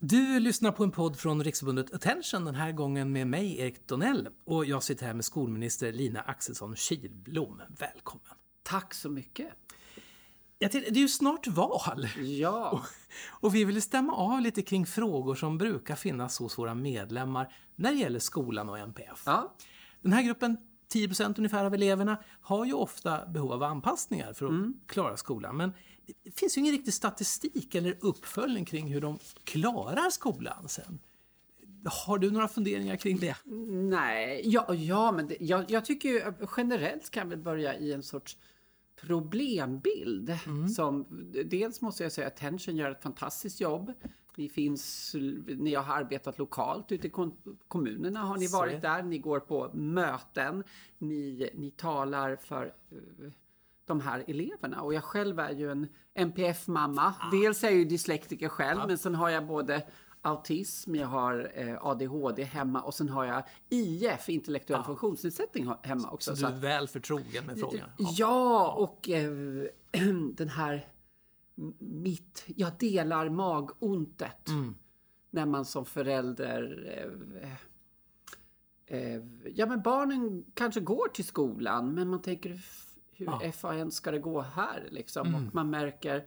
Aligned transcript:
Du 0.00 0.40
lyssnar 0.40 0.72
på 0.72 0.84
en 0.84 0.90
podd 0.90 1.16
från 1.18 1.44
Riksförbundet 1.44 1.94
Attention, 1.94 2.44
den 2.44 2.54
här 2.54 2.72
gången 2.72 3.12
med 3.12 3.26
mig, 3.26 3.58
Erik 3.60 3.86
Donell. 3.88 4.28
Och 4.44 4.64
jag 4.64 4.82
sitter 4.82 5.06
här 5.06 5.14
med 5.14 5.24
skolminister 5.24 5.92
Lina 5.92 6.20
Axelsson 6.20 6.76
Kilblom. 6.76 7.62
Välkommen! 7.78 8.26
Tack 8.62 8.94
så 8.94 9.08
mycket! 9.10 9.48
Ja, 10.58 10.68
det 10.72 10.86
är 10.88 10.92
ju 10.96 11.08
snart 11.08 11.46
val. 11.46 12.08
Ja. 12.18 12.70
Och, 12.70 12.80
och 13.46 13.54
vi 13.54 13.64
vill 13.64 13.82
stämma 13.82 14.12
av 14.16 14.40
lite 14.40 14.62
kring 14.62 14.86
frågor 14.86 15.34
som 15.34 15.58
brukar 15.58 15.96
finnas 15.96 16.38
hos 16.38 16.58
våra 16.58 16.74
medlemmar 16.74 17.54
när 17.76 17.90
det 17.92 17.98
gäller 17.98 18.18
skolan 18.18 18.68
och 18.68 18.78
MPF. 18.78 19.22
Ja. 19.26 19.54
Den 20.02 20.12
här 20.12 20.22
gruppen 20.22 20.56
10% 20.94 21.34
ungefär 21.38 21.64
av 21.64 21.74
eleverna 21.74 22.22
har 22.40 22.64
ju 22.64 22.72
ofta 22.72 23.26
behov 23.26 23.52
av 23.52 23.62
anpassningar 23.62 24.32
för 24.32 24.46
att 24.46 24.50
Mm. 24.52 24.74
klara 24.86 25.16
skolan. 25.16 25.56
Men 25.56 25.72
det 26.22 26.38
finns 26.38 26.56
ju 26.56 26.60
ingen 26.60 26.72
riktig 26.72 26.94
statistik 26.94 27.74
eller 27.74 27.96
uppföljning 28.00 28.64
kring 28.64 28.86
hur 28.92 29.00
de 29.00 29.18
klarar 29.44 30.10
skolan 30.10 30.68
sen. 30.68 30.98
Har 31.84 32.18
du 32.18 32.30
några 32.30 32.48
funderingar 32.48 32.96
kring 32.96 33.18
det? 33.18 33.36
Nej, 33.90 34.42
ja, 34.44 34.74
ja 34.74 35.12
men 35.12 35.26
det, 35.28 35.36
jag, 35.40 35.70
jag 35.70 35.84
tycker 35.84 36.08
ju 36.08 36.22
generellt 36.56 37.10
kan 37.10 37.28
vi 37.28 37.36
börja 37.36 37.74
i 37.78 37.92
en 37.92 38.02
sorts 38.02 38.36
problembild. 39.00 40.38
Som, 40.76 41.06
dels 41.44 41.80
måste 41.80 42.02
jag 42.02 42.12
säga 42.12 42.26
att 42.26 42.32
Attention 42.32 42.76
gör 42.76 42.90
ett 42.90 43.02
fantastiskt 43.02 43.60
jobb. 43.60 43.92
Ni 44.36 44.48
finns, 44.48 45.14
ni 45.46 45.74
har 45.74 45.94
arbetat 45.96 46.38
lokalt 46.38 46.92
ute 46.92 47.06
i 47.06 47.10
kom- 47.10 47.36
kommunerna 47.68 48.20
har 48.20 48.36
ni 48.36 48.46
varit 48.46 48.82
där. 48.82 49.02
Ni 49.02 49.18
går 49.18 49.40
på 49.40 49.70
möten. 49.74 50.64
Ni, 50.98 51.50
ni 51.54 51.70
talar 51.70 52.36
för 52.36 52.74
eh, 52.90 53.30
de 53.88 54.00
här 54.00 54.24
eleverna. 54.26 54.82
Och 54.82 54.94
jag 54.94 55.04
själv 55.04 55.38
är 55.38 55.50
ju 55.50 55.70
en 55.70 55.86
NPF-mamma. 56.14 57.14
Dels 57.32 57.64
är 57.64 57.68
jag 57.68 57.76
ju 57.76 57.84
dyslektiker 57.84 58.48
själv, 58.48 58.80
men 58.86 58.98
sen 58.98 59.14
har 59.14 59.30
jag 59.30 59.46
både 59.46 59.82
autism, 60.22 60.94
jag 60.94 61.06
har 61.06 61.50
eh, 61.54 61.86
ADHD 61.86 62.44
hemma 62.44 62.82
och 62.82 62.94
sen 62.94 63.08
har 63.08 63.24
jag 63.24 63.42
IF, 63.68 64.28
intellektuell 64.28 64.82
funktionsnedsättning, 64.82 65.66
ha- 65.66 65.80
hemma 65.82 66.10
också. 66.10 66.36
Så 66.36 66.46
du 66.46 66.52
är 66.52 66.56
väl 66.60 66.88
förtrogen 66.88 67.46
med 67.46 67.58
frågan? 67.60 67.88
Ja, 67.98 68.72
och 68.72 69.08
eh, 69.08 69.30
den 70.34 70.48
här 70.48 70.88
mitt, 71.78 72.44
jag 72.46 72.72
delar 72.78 73.28
magontet 73.28 74.48
när 75.30 75.46
man 75.46 75.64
som 75.64 75.84
förälder 75.84 76.84
eh, 77.42 77.52
eh, 78.98 79.22
ja 79.54 79.66
men 79.66 79.82
barnen 79.82 80.44
kanske 80.54 80.80
går 80.80 81.08
till 81.08 81.24
skolan 81.24 81.94
men 81.94 82.08
man 82.08 82.22
tänker 82.22 82.60
hur 83.18 83.52
FAN 83.52 83.90
ska 83.90 84.10
det 84.10 84.18
gå 84.18 84.40
här 84.40 84.88
liksom 84.90 85.34
och 85.34 85.54
man 85.54 85.70
märker 85.70 86.26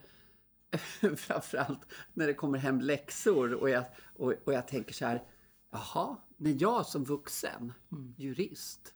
framförallt 1.16 1.94
när 2.14 2.28
det 2.28 2.34
kommer 2.34 2.58
hem 2.58 2.82
läxor 2.82 3.54
och 3.54 3.70
jag, 3.70 3.84
och, 4.18 4.34
och 4.46 4.54
jag 4.54 4.68
tänker 4.68 4.94
så 4.94 5.06
här 5.06 5.24
Jaha, 5.72 6.18
när 6.38 6.56
jag 6.60 6.86
som 6.86 7.04
vuxen 7.04 7.74
jurist 8.18 8.94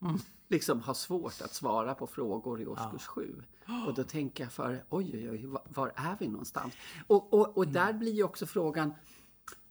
liksom 0.47 0.81
har 0.81 0.93
svårt 0.93 1.41
att 1.41 1.53
svara 1.53 1.95
på 1.95 2.07
frågor 2.07 2.61
i 2.61 2.67
årskurs 2.67 3.05
sju. 3.05 3.43
Och 3.87 3.93
då 3.93 4.03
tänker 4.03 4.43
jag 4.43 4.51
för, 4.51 4.85
oj 4.89 5.11
oj 5.13 5.29
oj, 5.29 5.45
var, 5.45 5.61
var 5.69 5.91
är 5.95 6.15
vi 6.19 6.27
någonstans? 6.27 6.73
Och, 7.07 7.33
och, 7.33 7.57
och 7.57 7.67
där 7.67 7.93
blir 7.93 8.11
ju 8.11 8.23
också 8.23 8.45
frågan, 8.45 8.93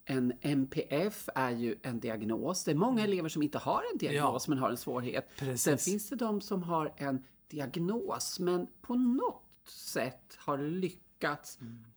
en 0.05 0.33
MPF 0.41 1.29
är 1.35 1.51
ju 1.51 1.79
en 1.83 2.01
diagnos. 2.01 2.65
Det 2.65 2.71
är 2.71 2.75
många 2.75 3.05
elever 3.05 3.29
som 3.29 3.43
inte 3.43 3.59
har 3.59 3.83
en 3.93 3.99
diagnos 3.99 4.49
men 4.49 4.59
har 4.59 4.71
en 4.71 4.77
svårighet. 4.77 5.29
Precis. 5.37 5.63
Sen 5.63 5.79
finns 5.79 6.09
det 6.09 6.17
de 6.17 6.41
som 6.41 6.63
har 6.63 6.93
en 6.97 7.23
diagnos 7.55 8.39
men 8.39 8.67
på 8.83 8.95
något 8.95 9.69
sätt 9.69 10.37
har 10.39 10.59
lyckats 10.59 11.04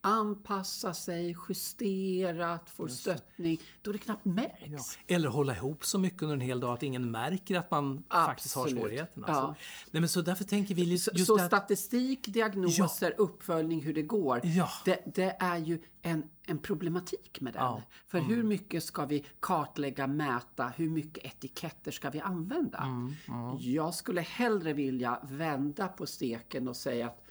anpassa 0.02 0.94
sig, 0.94 1.36
justerat, 1.50 2.70
får 2.70 2.88
stöttning 2.88 3.60
då 3.82 3.92
det 3.92 3.98
knappt 3.98 4.26
märks. 4.26 4.98
Ja. 5.08 5.16
Eller 5.16 5.30
hålla 5.30 5.56
ihop 5.56 5.86
så 5.86 6.00
mycket 6.00 6.22
under 6.22 6.34
en 6.36 6.42
hel 6.42 6.60
dag 6.60 6.74
att 6.74 6.84
ingen 6.84 7.12
märker 7.12 7.56
att 7.60 7.72
man 7.72 8.04
faktiskt 8.10 8.56
har 8.56 8.64
Absolut. 8.64 8.82
svårigheterna. 8.84 9.26
Ja. 9.28 9.34
Så, 9.36 9.48
nej, 9.92 10.00
men 10.02 10.10
så 10.10 10.22
därför 10.22 10.44
tänker 10.44 10.76
vi 10.76 10.84
just 10.84 11.26
Så 11.26 11.36
det 11.36 11.42
här- 11.42 11.48
statistik, 11.48 12.28
diagnoser, 12.28 13.14
uppföljning, 13.18 13.82
hur 13.84 13.94
det 13.94 14.02
går. 14.02 14.42
Ja. 14.44 14.70
Det, 14.86 15.04
det 15.16 15.36
är 15.40 15.58
ju 15.58 15.80
en, 16.02 16.24
en 16.44 16.58
problematik 16.58 17.42
med 17.42 17.54
den. 17.54 17.64
Ja. 17.64 17.82
För 18.08 18.20
hur 18.20 18.44
mycket 18.44 18.84
ska 18.84 19.06
vi 19.06 19.26
kartlägga, 19.40 20.08
mäta, 20.08 20.68
hur 20.76 20.90
mycket 20.90 21.26
etiketter 21.26 21.92
ska 21.92 22.10
vi 22.10 22.20
använda? 22.20 22.78
Mm, 22.78 23.14
Jag 23.60 23.94
skulle 23.94 24.22
hellre 24.22 24.74
vilja 24.74 25.20
vända 25.24 25.88
på 25.88 26.06
steken 26.06 26.68
och 26.68 26.76
säga 26.76 27.08
att, 27.08 27.24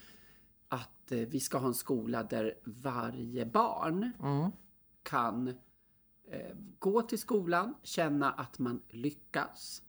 att 1.07 1.13
eh, 1.13 1.19
vi 1.19 1.41
ska 1.41 1.59
ha 1.59 1.67
en 1.69 1.75
skola 1.75 2.23
där 2.23 2.55
varje 2.65 3.47
barn 3.47 4.13
Mm. 4.23 4.51
kan 5.03 5.49
eh, 6.31 6.57
gå 6.79 7.03
till 7.03 7.19
skolan, 7.19 7.75
känna 7.83 8.31
att 8.33 8.59
man 8.59 8.83
lyckas. 8.89 9.83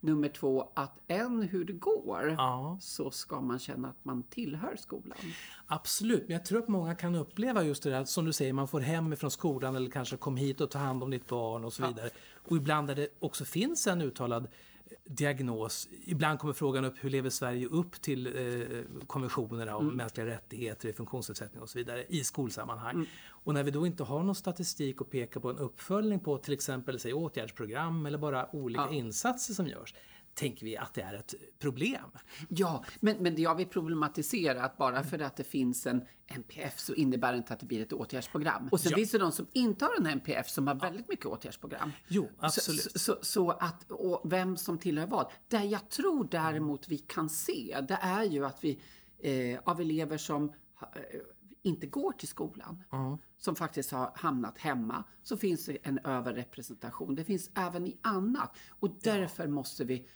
Nummer 0.00 0.28
två, 0.28 0.72
att 0.74 0.98
än 1.08 1.42
hur 1.42 1.64
det 1.64 1.72
går 1.72 2.34
Ja. 2.38 2.78
så 2.80 3.10
ska 3.10 3.40
man 3.40 3.58
känna 3.58 3.88
att 3.88 4.04
man 4.04 4.22
tillhör 4.22 4.76
skolan. 4.76 5.18
Absolut, 5.66 6.22
men 6.22 6.32
jag 6.32 6.44
tror 6.44 6.58
att 6.58 6.68
många 6.68 6.94
kan 6.94 7.14
uppleva 7.14 7.62
just 7.64 7.82
det 7.82 7.90
där 7.90 8.04
som 8.04 8.24
du 8.24 8.32
säger, 8.32 8.52
man 8.52 8.68
får 8.68 8.80
hem 8.80 9.12
ifrån 9.12 9.30
skolan 9.30 9.76
eller 9.76 9.90
kanske 9.90 10.16
kom 10.16 10.36
hit 10.36 10.60
och 10.60 10.70
ta 10.70 10.78
hand 10.78 11.02
om 11.02 11.10
ditt 11.10 11.26
barn 11.28 11.64
och 11.64 11.72
så 11.72 11.86
vidare. 11.86 12.10
Och 12.34 12.56
ibland 12.56 12.86
där 12.86 12.94
det 12.94 13.08
också 13.18 13.44
finns 13.44 13.86
en 13.86 14.00
uttalad 14.02 14.48
diagnos, 15.04 15.88
ibland 16.04 16.38
kommer 16.38 16.54
frågan 16.54 16.84
upp 16.84 16.94
hur 17.00 17.10
lever 17.10 17.30
Sverige 17.30 17.66
upp 17.66 18.00
till 18.00 18.26
eh, 18.26 18.78
konventionerna 19.06 19.76
om 19.76 19.88
mänskliga 19.88 20.26
rättigheter 20.26 20.92
funktionsnedsättning 20.92 21.62
och 21.62 21.68
så 21.68 21.78
vidare 21.78 22.04
i 22.08 22.24
skolsammanhang. 22.24 23.06
Och 23.28 23.54
när 23.54 23.62
vi 23.62 23.70
då 23.70 23.86
inte 23.86 24.04
har 24.04 24.22
någon 24.22 24.34
statistik 24.34 25.00
att 25.00 25.10
peka 25.10 25.40
på 25.40 25.50
en 25.50 25.58
uppföljning 25.58 26.20
på 26.20 26.38
till 26.38 26.52
exempel 26.52 27.00
säg, 27.00 27.12
åtgärdsprogram 27.14 28.06
eller 28.06 28.18
bara 28.18 28.56
olika 28.56 28.88
insatser 28.90 29.54
som 29.54 29.66
görs, 29.66 29.94
tänker 30.34 30.66
vi 30.66 30.76
att 30.76 30.94
det 30.94 31.02
är 31.02 31.14
ett 31.14 31.34
problem. 31.58 32.04
Ja, 32.48 32.84
men, 33.00 33.16
men 33.16 33.34
det 33.34 33.42
jag 33.42 33.54
vill 33.54 33.66
problematisera 33.68 34.64
att 34.64 34.76
bara 34.76 35.02
för 35.04 35.18
att 35.18 35.36
det 35.36 35.44
finns 35.44 35.86
en 35.86 36.04
NPF 36.26 36.78
så 36.78 36.94
innebär 36.94 37.32
det 37.32 37.38
inte 37.38 37.52
att 37.54 37.60
det 37.60 37.66
blir 37.66 37.82
ett 37.82 37.92
åtgärdsprogram. 37.92 38.68
Och 38.72 38.80
sen 38.80 38.90
Ja. 38.90 38.96
finns 38.96 39.10
det 39.10 39.18
de 39.18 39.32
som 39.32 39.46
inte 39.52 39.84
har 39.84 39.92
en 40.00 40.06
NPF 40.06 40.48
som 40.48 40.66
har 40.66 40.74
väldigt 40.74 41.08
mycket 41.08 41.26
åtgärdsprogram. 41.26 41.92
Jo, 42.08 42.30
absolut. 42.38 42.82
Så, 42.92 42.98
så, 42.98 43.18
så 43.22 43.50
att, 43.50 43.90
och 43.90 44.32
vem 44.32 44.56
som 44.56 44.78
tillhör 44.78 45.06
vad. 45.06 45.30
Det 45.48 45.64
jag 45.64 45.88
tror 45.88 46.28
däremot 46.30 46.88
vi 46.88 46.98
kan 46.98 47.28
se, 47.30 47.78
det 47.88 47.98
är 48.02 48.24
ju 48.24 48.44
att 48.46 48.64
vi 48.64 48.80
eh, 49.18 49.60
av 49.64 49.80
elever 49.80 50.18
som 50.18 50.48
eh, 50.48 51.20
inte 51.62 51.86
går 51.86 52.12
till 52.12 52.28
skolan, 52.28 52.84
som 53.38 53.56
faktiskt 53.56 53.90
har 53.90 54.12
hamnat 54.14 54.58
hemma, 54.58 55.04
så 55.22 55.36
finns 55.36 55.66
det 55.66 55.76
en 55.82 55.98
överrepresentation. 55.98 57.14
Det 57.14 57.24
finns 57.24 57.50
även 57.54 57.86
i 57.86 57.98
annat. 58.02 58.56
Och 58.70 58.90
därför 59.02 59.46
måste 59.48 59.84
vi 59.84 60.06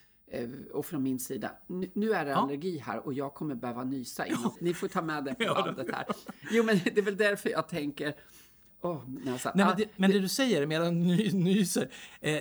och 0.73 0.87
från 0.87 1.03
min 1.03 1.19
sida, 1.19 1.51
nu, 1.95 2.13
är 2.13 2.25
det 2.25 2.37
allergi 2.37 2.79
här 2.79 3.07
och 3.07 3.15
jag 3.15 3.35
kommer 3.35 3.55
behöva 3.55 3.85
nysa 3.85 4.27
innan. 4.27 4.51
Ni 4.61 4.75
får 4.75 4.89
ta 4.89 5.03
med 5.03 5.25
det 5.25 5.35
på 5.35 5.55
bandet 5.55 5.91
här. 5.95 6.07
Jo, 6.51 6.65
men 6.65 6.81
det 6.85 6.99
är 6.99 7.03
väl 7.03 7.17
därför 7.17 7.51
jag 7.51 7.69
tänker, 7.69 8.15
åh, 8.83 9.03
näsan. 9.07 9.53
Nej, 9.55 9.65
Ah, 9.65 9.69
men, 9.69 9.77
det, 9.77 9.89
men 9.97 10.11
det 10.11 10.19
du 10.19 10.29
säger, 10.29 10.67
medan 10.67 11.01
ny, 11.01 11.33
nyser, 11.33 11.91
eh, 12.21 12.41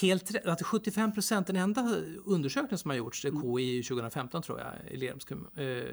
helt 0.00 0.46
att 0.46 0.62
75 0.62 1.12
procent, 1.14 1.46
den 1.46 1.56
enda 1.56 1.96
undersökningen 2.24 2.78
som 2.78 2.90
har 2.90 2.96
gjorts, 2.96 3.22
det 3.22 3.28
är 3.28 3.58
KI 3.58 3.82
2015 3.82 4.42
tror 4.42 4.60
jag, 4.60 4.92
i 4.92 4.96
Lerums 4.96 5.24
kommun, 5.24 5.46
eh, 5.56 5.84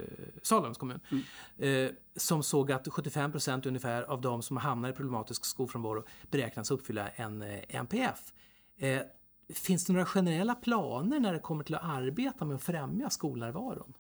Salems 0.42 0.78
kommun, 0.78 1.00
eh, 1.58 1.90
som 2.16 2.44
såg 2.44 2.72
att 2.72 2.88
75 2.88 3.32
procent 3.32 3.66
ungefär 3.66 4.04
av 4.04 4.22
de 4.22 4.42
som 4.42 4.58
hamnar 4.58 4.90
i 4.90 4.94
problematisk 4.94 5.46
skolfrånvaro 5.46 6.04
beräknas 6.32 6.72
uppfylla 6.72 7.08
en 7.10 7.42
eh, 7.42 7.60
NPF. 7.68 8.34
Finns 9.50 9.86
det 9.86 9.94
några 9.94 10.06
generella 10.06 10.56
planer 10.56 11.20
när 11.20 11.34
det 11.34 11.40
kommer 11.40 11.64
till 11.64 11.76
att 11.76 11.84
arbeta 11.84 12.46
med 12.46 12.56
att 12.56 12.64
främja 12.64 13.10
skolnärvaron? 13.10 13.94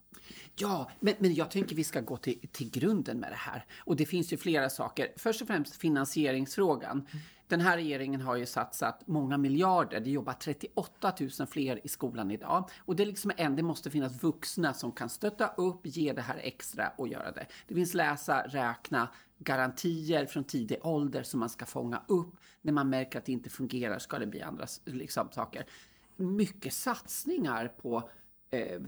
Ja, 0.55 0.91
men, 0.99 1.13
men 1.19 1.33
jag 1.33 1.51
tänker 1.51 1.75
vi 1.75 1.83
ska 1.83 2.01
gå 2.01 2.17
till, 2.17 2.47
till 2.51 2.69
grunden 2.69 3.19
med 3.19 3.31
det 3.31 3.35
här. 3.35 3.65
Och 3.77 3.95
det 3.95 4.05
finns 4.05 4.33
ju 4.33 4.37
flera 4.37 4.69
saker. 4.69 5.07
Först 5.17 5.41
och 5.41 5.47
främst 5.47 5.75
finansieringsfrågan. 5.75 7.07
Den 7.47 7.61
här 7.61 7.77
regeringen 7.77 8.21
har 8.21 8.35
ju 8.35 8.45
satsat 8.45 9.07
många 9.07 9.37
miljarder. 9.37 9.99
Det 9.99 10.09
jobbar 10.09 10.33
38 10.33 11.13
000 11.19 11.47
fler 11.47 11.79
i 11.83 11.87
skolan 11.87 12.31
idag. 12.31 12.69
Och 12.77 12.95
det 12.95 13.03
är 13.03 13.07
liksom 13.07 13.31
en, 13.37 13.55
det 13.55 13.63
måste 13.63 13.89
finnas 13.91 14.23
vuxna 14.23 14.73
som 14.73 14.91
kan 14.91 15.09
stötta 15.09 15.47
upp, 15.47 15.81
ge 15.83 16.13
det 16.13 16.21
här 16.21 16.39
extra 16.43 16.91
och 16.97 17.07
göra 17.07 17.31
det. 17.31 17.45
Det 17.67 17.75
finns 17.75 17.93
läsa, 17.93 18.41
räkna, 18.41 19.07
garantier 19.43 20.25
från 20.25 20.43
tidig 20.43 20.77
ålder 20.85 21.23
som 21.23 21.39
man 21.39 21.49
ska 21.49 21.65
fånga 21.65 22.03
upp. 22.07 22.35
När 22.61 22.73
man 22.73 22.89
märker 22.89 23.19
att 23.19 23.25
det 23.25 23.31
inte 23.31 23.49
fungerar 23.49 23.99
ska 23.99 24.19
det 24.19 24.27
bli 24.27 24.41
andra 24.41 24.65
liksom, 24.85 25.29
saker. 25.31 25.65
Mycket 26.15 26.73
satsningar 26.73 27.67
på 27.67 28.09
eh, 28.49 28.81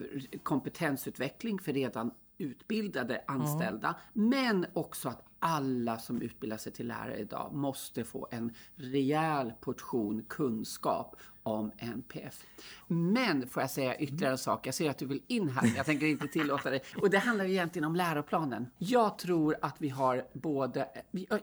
kompetensutveckling 0.43 1.59
för 1.59 1.73
redan 1.73 2.11
utbildade 2.37 3.23
anställda. 3.27 3.95
Men 4.13 4.65
också 4.73 5.09
att 5.09 5.25
alla 5.39 5.97
som 5.97 6.21
utbildar 6.21 6.57
sig 6.57 6.71
till 6.71 6.87
lärare 6.87 7.17
idag 7.17 7.53
måste 7.53 8.03
få 8.03 8.27
en 8.31 8.53
rejäl 8.75 9.53
portion 9.61 10.25
kunskap 10.29 11.15
om 11.45 11.71
NPF. 11.77 12.45
Men 12.87 13.47
får 13.47 13.63
jag 13.63 13.69
säga 13.69 13.97
ytterligare 13.97 14.31
en 14.31 14.37
sak? 14.37 14.67
Jag 14.67 14.73
ser 14.73 14.89
att 14.89 14.97
du 14.97 15.05
vill 15.05 15.21
in 15.27 15.49
här, 15.49 15.73
jag 15.77 15.85
tänker 15.85 16.05
inte 16.05 16.27
tillåta 16.27 16.69
dig. 16.69 16.81
Och 17.01 17.09
det 17.09 17.17
handlar 17.17 17.45
egentligen 17.45 17.85
om 17.85 17.95
läroplanen. 17.95 18.67
Jag 18.77 19.17
tror 19.17 19.55
att 19.61 19.75
vi 19.81 19.89
har 19.89 20.27
både, 20.33 20.87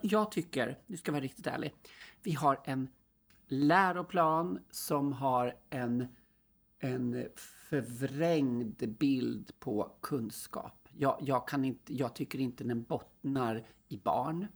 jag 0.00 0.32
tycker, 0.32 0.78
du 0.86 0.96
ska 0.96 1.12
vara 1.12 1.22
riktigt 1.22 1.46
ärlig, 1.46 1.74
vi 2.22 2.32
har 2.32 2.60
en 2.64 2.88
läroplan 3.48 4.58
som 4.70 5.12
har 5.12 5.54
en, 5.70 6.06
en 6.78 7.26
förvrängd 7.36 8.96
bild 8.98 9.52
på 9.58 9.92
kunskap. 10.00 10.88
Jag, 10.96 11.18
jag, 11.20 11.48
kan 11.48 11.64
inte, 11.64 11.94
jag 11.94 12.14
tycker 12.14 12.38
inte 12.38 12.64
den 12.64 12.82
bottnar 12.82 13.66
i 13.88 13.96
barn. 13.96 14.46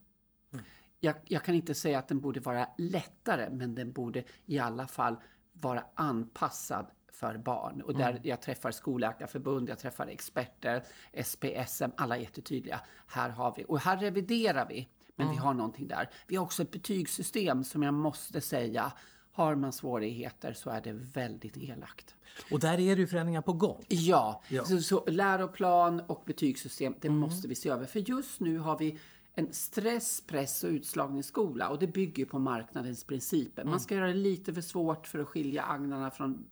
Mm. 0.52 0.64
Jag, 1.00 1.14
jag, 1.24 1.42
kan 1.42 1.54
inte 1.54 1.74
säga 1.74 1.98
att 1.98 2.08
den 2.08 2.20
borde 2.20 2.40
vara 2.40 2.68
lättare, 2.78 3.50
men 3.50 3.74
den 3.74 3.92
borde 3.92 4.24
i 4.46 4.58
alla 4.58 4.86
fall 4.86 5.16
vara 5.60 5.84
anpassad 5.94 6.86
för 7.12 7.38
barn. 7.38 7.82
Och 7.82 7.94
där 7.94 8.10
mm. 8.10 8.22
jag 8.24 8.40
träffar 8.40 8.70
Skolläkarförbund, 8.70 9.68
jag 9.68 9.78
träffar 9.78 10.06
experter, 10.06 10.82
SPSM, 11.24 11.90
alla 11.96 12.16
är 12.16 12.20
jättetydliga. 12.20 12.80
Här 13.06 13.30
har 13.30 13.54
vi, 13.56 13.64
och 13.68 13.80
här 13.80 13.96
reviderar 13.96 14.66
vi, 14.68 14.88
men 15.16 15.26
mm. 15.26 15.36
vi 15.36 15.42
har 15.42 15.54
någonting 15.54 15.88
där. 15.88 16.10
Vi 16.26 16.36
har 16.36 16.44
också 16.44 16.62
ett 16.62 16.70
betygssystem 16.70 17.64
som 17.64 17.82
jag 17.82 17.94
måste 17.94 18.40
säga, 18.40 18.92
har 19.32 19.54
man 19.54 19.72
svårigheter 19.72 20.52
så 20.52 20.70
är 20.70 20.80
det 20.80 20.92
väldigt 20.92 21.56
elakt. 21.56 22.14
Och 22.50 22.60
där 22.60 22.80
är 22.80 22.96
det 22.96 23.00
ju 23.00 23.06
förändringar 23.06 23.42
på 23.42 23.52
gång. 23.52 23.84
Ja, 23.88 24.42
ja. 24.48 24.64
Så, 24.64 24.82
så 24.82 25.04
läroplan 25.06 26.00
och 26.00 26.22
betygssystem, 26.26 26.94
det 27.00 27.08
mm. 27.08 27.20
måste 27.20 27.48
vi 27.48 27.54
se 27.54 27.68
över. 27.68 27.86
För 27.86 28.10
just 28.10 28.40
nu 28.40 28.58
har 28.58 28.78
vi 28.78 28.98
en 29.38 29.52
stress, 29.52 30.20
press 30.26 30.64
och 30.64 30.70
utslagningsskola 30.70 31.68
och 31.68 31.78
det 31.78 31.86
bygger 31.86 32.24
på 32.24 32.38
marknadens 32.38 33.04
principer. 33.04 33.64
Man 33.64 33.80
ska 33.80 33.94
göra 33.94 34.06
det 34.06 34.14
lite 34.14 34.54
för 34.54 34.60
svårt 34.60 35.06
för 35.06 35.18
att 35.18 35.28
skilja 35.28 35.62
agnarna 35.62 36.10
från 36.10 36.46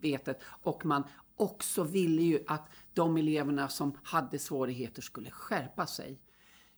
vetet 0.00 0.40
och 0.44 0.86
man 0.86 1.02
också 1.36 1.84
ville 1.84 2.22
ju 2.22 2.44
att 2.46 2.68
de 2.92 3.16
eleverna 3.16 3.68
som 3.68 3.98
hade 4.02 4.38
svårigheter 4.38 5.02
skulle 5.02 5.30
skärpa 5.30 5.86
sig. 5.86 6.20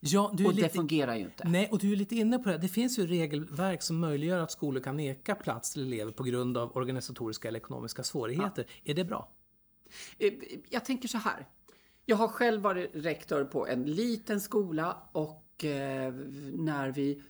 Ja, 0.01 0.29
och 0.29 0.41
lite, 0.41 0.63
det 0.63 0.69
fungerar 0.69 1.17
ju 1.17 1.25
inte. 1.25 1.49
Nej, 1.49 1.69
och 1.71 1.79
du 1.79 1.93
är 1.93 1.97
lite 1.97 2.17
inne 2.17 2.39
på 2.39 2.49
det. 2.49 2.59
Det 2.59 2.69
finns 2.69 2.99
ju 2.99 3.07
regelverk 3.07 3.83
som 3.83 3.99
möjliggör 3.99 4.41
att 4.41 4.51
skolor 4.51 4.81
kan 4.81 4.97
neka 4.97 5.35
plats 5.35 5.73
till 5.73 5.83
elever 5.83 6.13
på 6.13 6.23
grund 6.23 6.57
av 6.57 6.77
organisatoriska 6.77 7.49
eller 7.49 7.59
ekonomiska 7.59 8.03
svårigheter. 8.03 8.67
Ja. 8.69 8.91
Är 8.91 8.95
det 8.95 9.05
bra? 9.05 9.29
Eh, 10.19 10.33
jag 10.71 10.85
tänker 10.85 11.09
så 11.09 11.19
här. 11.19 11.47
Jag 12.07 12.17
har 12.17 12.29
själv 12.29 12.63
varit 12.63 12.91
rektor 12.95 13.45
på 13.45 13.67
en 13.67 13.85
liten 13.85 14.41
skola 14.41 14.97
och 15.13 15.65
eh, 15.65 16.15
när 16.53 16.91
vi 16.91 17.23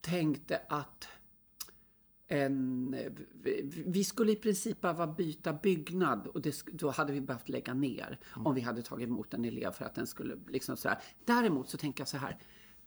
tänkte 0.00 0.60
att 0.68 1.08
en, 2.28 2.96
vi 3.86 4.04
skulle 4.04 4.32
i 4.32 4.36
princip 4.36 4.80
behöva 4.80 5.06
byta 5.06 5.52
byggnad 5.52 6.26
och 6.26 6.42
det, 6.42 6.64
då 6.72 6.90
hade 6.90 7.12
vi 7.12 7.20
behövt 7.20 7.48
lägga 7.48 7.74
ner 7.74 8.18
mm. 8.34 8.46
om 8.46 8.54
vi 8.54 8.60
hade 8.60 8.82
tagit 8.82 9.08
emot 9.08 9.34
en 9.34 9.44
elev 9.44 9.70
för 9.70 9.84
att 9.84 9.94
den 9.94 10.06
skulle 10.06 10.36
liksom 10.48 10.76
så 10.76 10.88
här. 10.88 10.98
Däremot 11.24 11.68
så 11.68 11.78
tänker 11.78 12.00
jag 12.00 12.08
så 12.08 12.16
här. 12.16 12.38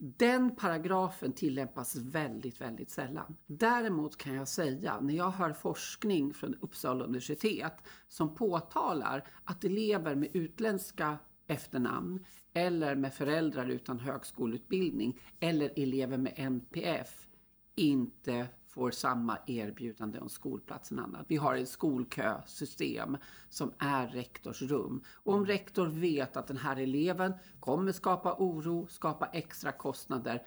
Den 0.06 0.56
paragrafen 0.56 1.34
tillämpas 1.34 1.96
väldigt, 1.96 2.62
väldigt 2.62 2.90
sällan. 2.90 3.38
Däremot 3.48 4.18
kan 4.18 4.36
jag 4.36 4.48
säga, 4.48 5.00
när 5.00 5.14
jag 5.14 5.32
hör 5.32 5.54
forskning 5.54 6.34
från 6.34 6.56
Uppsala 6.62 7.04
universitet 7.04 7.74
som 8.08 8.36
påtalar 8.36 9.28
att 9.44 9.64
elever 9.64 10.16
med 10.16 10.30
utländska 10.34 11.18
efternamn 11.48 12.26
eller 12.54 12.96
med 12.96 13.14
föräldrar 13.14 13.70
utan 13.70 14.00
högskoleutbildning 14.00 15.20
eller 15.40 15.74
elever 15.76 16.18
med 16.18 16.34
NPF 16.36 17.28
inte 17.76 18.48
får 18.74 18.92
samma 18.92 19.38
erbjudande 19.48 20.20
om 20.20 20.30
skolplats 20.30 20.92
än 20.92 21.00
annat. 21.00 21.26
Vi 21.28 21.36
har 21.36 21.56
ett 21.56 21.70
skolkösystem 21.70 23.18
som 23.50 23.72
är 23.78 24.08
rektors 24.08 24.62
rum. 24.62 25.04
Och 25.08 25.34
om 25.34 25.46
rektor 25.46 25.88
vet 25.88 26.38
att 26.38 26.48
den 26.48 26.58
här 26.58 26.80
eleven 26.80 27.34
kommer 27.60 27.92
skapa 27.92 28.36
oro, 28.40 28.88
skapa 28.90 29.26
extra 29.26 29.72
kostnader, 29.72 30.42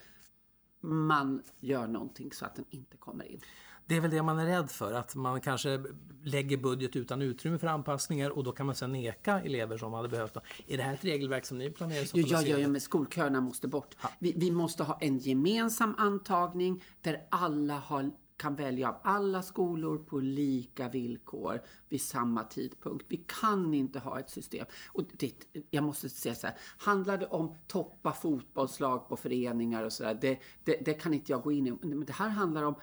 man 0.80 1.42
gör 1.60 1.86
någonting 1.86 2.32
så 2.32 2.44
att 2.44 2.54
den 2.54 2.64
inte 2.70 2.96
kommer 2.96 3.24
in. 3.24 3.40
Det 3.88 3.96
är 3.96 4.00
väl 4.00 4.10
det 4.10 4.22
man 4.22 4.38
är 4.38 4.46
rädd 4.46 4.70
för, 4.70 4.92
att 4.92 5.14
man 5.14 5.40
kanske 5.40 5.84
lägger 6.24 6.56
budget 6.56 6.96
utan 6.96 7.22
utrymme 7.22 7.58
för 7.58 7.66
anpassningar 7.66 8.30
och 8.30 8.44
då 8.44 8.52
kan 8.52 8.66
man 8.66 8.74
sedan 8.74 8.92
neka 8.92 9.40
elever 9.40 9.78
som 9.78 9.92
hade 9.92 10.08
behövt 10.08 10.34
dem. 10.34 10.42
Är 10.66 10.76
det 10.76 10.82
här 10.82 10.94
ett 10.94 11.04
regelverk 11.04 11.44
som 11.44 11.58
ni 11.58 11.70
planerar? 11.70 12.04
Som 12.04 12.20
ja, 12.20 12.42
ja, 12.42 12.58
ja, 12.58 12.68
men 12.68 12.80
skolköerna 12.80 13.40
måste 13.40 13.68
bort. 13.68 13.96
Vi, 14.18 14.32
vi, 14.36 14.50
måste 14.50 14.84
ha 14.84 14.98
en 15.00 15.18
gemensam 15.18 15.94
antagning 15.98 16.84
där 17.00 17.26
alla 17.30 17.78
har 17.78 18.10
kan 18.36 18.56
välja 18.56 18.88
av 18.88 18.96
alla 19.02 19.42
skolor 19.42 19.98
på 19.98 20.18
lika 20.18 20.88
villkor 20.88 21.62
vid 21.88 22.00
samma 22.00 22.44
tidpunkt. 22.44 23.06
Vi 23.08 23.24
kan 23.40 23.74
inte 23.74 23.98
ha 23.98 24.20
ett 24.20 24.30
system. 24.30 24.66
Och 24.92 25.02
det, 25.12 25.32
jag 25.70 25.84
måste 25.84 26.08
säga 26.08 26.34
så 26.34 26.46
här, 26.46 26.56
handlar 26.78 27.18
det 27.18 27.26
om 27.26 27.54
toppa 27.66 28.12
fotbollslag 28.12 29.08
på 29.08 29.16
föreningar 29.16 29.84
och 29.84 29.92
sådär, 29.92 30.18
det, 30.20 30.38
det, 30.64 30.76
det, 30.84 30.94
kan 30.94 31.14
inte 31.14 31.32
jag 31.32 31.42
gå 31.42 31.52
in 31.52 31.66
i. 31.66 31.70
Men 31.70 32.04
det 32.04 32.12
här 32.12 32.28
handlar 32.28 32.62
om 32.62 32.74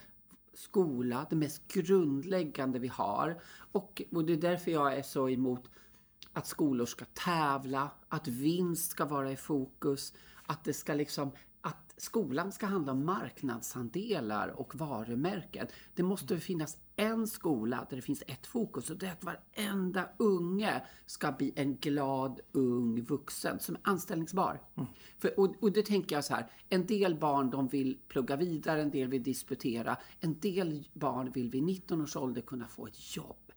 skola, 0.54 1.28
det 1.30 1.36
mest 1.36 1.68
grundläggande 1.68 2.80
vi 2.80 2.88
har. 2.88 3.42
Och, 3.72 4.02
och 4.12 4.26
det 4.26 4.34
är 4.34 4.38
därför 4.38 4.72
jag 4.72 4.94
är 4.94 5.02
så 5.02 5.30
emot 5.30 5.70
att 6.34 6.48
skolor 6.48 6.86
ska 6.86 7.06
tävla, 7.06 7.92
att 8.10 8.28
vinst 8.28 8.92
ska 8.92 9.06
vara 9.06 9.32
i 9.32 9.36
fokus, 9.36 10.14
att 10.46 10.64
det 10.64 10.74
ska 10.74 10.94
liksom 10.94 11.32
att 11.96 12.02
skolan 12.02 12.52
ska 12.52 12.66
handla 12.66 12.92
om 12.92 13.06
marknadsandelar 13.06 14.48
och 14.48 14.76
varumärken. 14.76 15.68
Det 15.94 16.04
måste 16.04 16.40
finnas 16.40 16.78
en 16.96 17.28
skola 17.28 17.88
där 17.90 17.96
det 17.96 18.02
finns 18.02 18.24
ett 18.28 18.48
fokus 18.48 18.90
och 18.90 18.98
det 18.98 19.08
är 19.08 19.12
att 19.12 19.24
varenda 19.24 20.10
unge 20.18 20.82
ska 21.06 21.32
bli 21.32 21.54
en 21.56 21.76
glad 21.76 22.40
ung 22.52 23.02
vuxen 23.02 23.60
som 23.60 23.76
är 23.76 23.82
anställningsbar. 23.84 24.62
Mm. 24.76 24.90
För, 25.18 25.40
och, 25.40 25.56
och 25.60 25.72
det 25.72 25.86
tänker 25.86 26.16
jag 26.16 26.26
så 26.26 26.34
här, 26.34 26.48
en 26.70 26.86
del 26.86 27.16
barn 27.16 27.50
de 27.50 27.68
vill 27.68 27.98
plugga 28.08 28.36
vidare, 28.36 28.82
en 28.82 28.92
del 28.92 29.08
vill 29.08 29.24
disputera, 29.24 29.98
en 30.20 30.40
del 30.40 30.88
barn 30.94 31.32
vill 31.32 31.50
vid 31.50 31.64
19 31.64 32.02
års 32.02 32.16
ålder 32.16 32.42
kunna 32.42 32.68
få 32.68 32.88
ett 32.88 33.16
jobb. 33.16 33.53